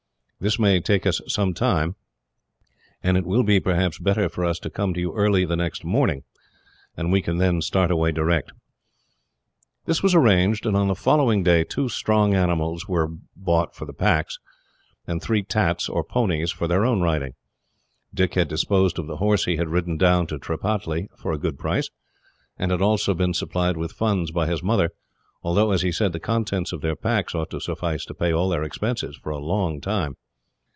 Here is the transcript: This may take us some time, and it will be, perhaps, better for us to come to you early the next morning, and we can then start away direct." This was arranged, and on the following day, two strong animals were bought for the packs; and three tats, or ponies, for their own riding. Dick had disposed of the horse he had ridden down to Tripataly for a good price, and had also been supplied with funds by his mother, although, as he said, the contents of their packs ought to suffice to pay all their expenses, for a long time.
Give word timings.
This 0.43 0.57
may 0.57 0.79
take 0.79 1.05
us 1.05 1.21
some 1.27 1.53
time, 1.53 1.95
and 3.03 3.15
it 3.15 3.27
will 3.27 3.43
be, 3.43 3.59
perhaps, 3.59 3.99
better 3.99 4.27
for 4.27 4.43
us 4.43 4.57
to 4.61 4.71
come 4.71 4.91
to 4.95 4.99
you 4.99 5.13
early 5.15 5.45
the 5.45 5.55
next 5.55 5.85
morning, 5.85 6.23
and 6.97 7.11
we 7.11 7.21
can 7.21 7.37
then 7.37 7.61
start 7.61 7.91
away 7.91 8.11
direct." 8.11 8.51
This 9.85 10.01
was 10.01 10.15
arranged, 10.15 10.65
and 10.65 10.75
on 10.75 10.87
the 10.87 10.95
following 10.95 11.43
day, 11.43 11.63
two 11.63 11.89
strong 11.89 12.33
animals 12.33 12.87
were 12.87 13.09
bought 13.35 13.75
for 13.75 13.85
the 13.85 13.93
packs; 13.93 14.39
and 15.05 15.21
three 15.21 15.43
tats, 15.43 15.87
or 15.87 16.03
ponies, 16.03 16.49
for 16.51 16.67
their 16.67 16.85
own 16.85 17.01
riding. 17.01 17.35
Dick 18.11 18.33
had 18.33 18.47
disposed 18.47 18.97
of 18.97 19.05
the 19.05 19.17
horse 19.17 19.45
he 19.45 19.57
had 19.57 19.69
ridden 19.69 19.95
down 19.95 20.25
to 20.25 20.39
Tripataly 20.39 21.07
for 21.15 21.31
a 21.33 21.37
good 21.37 21.59
price, 21.59 21.91
and 22.57 22.71
had 22.71 22.81
also 22.81 23.13
been 23.13 23.35
supplied 23.35 23.77
with 23.77 23.91
funds 23.91 24.31
by 24.31 24.47
his 24.47 24.63
mother, 24.63 24.89
although, 25.43 25.69
as 25.69 25.83
he 25.83 25.91
said, 25.91 26.13
the 26.13 26.19
contents 26.19 26.73
of 26.73 26.81
their 26.81 26.95
packs 26.95 27.35
ought 27.35 27.51
to 27.51 27.61
suffice 27.61 28.05
to 28.05 28.15
pay 28.15 28.31
all 28.33 28.49
their 28.49 28.63
expenses, 28.63 29.15
for 29.21 29.29
a 29.29 29.37
long 29.37 29.79
time. 29.79 30.15